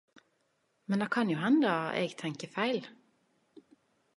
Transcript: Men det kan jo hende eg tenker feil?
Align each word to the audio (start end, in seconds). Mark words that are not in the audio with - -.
Men 0.85 0.99
det 1.03 1.09
kan 1.17 1.33
jo 1.33 1.37
hende 1.43 1.75
eg 2.05 2.15
tenker 2.23 2.53
feil? 2.57 2.89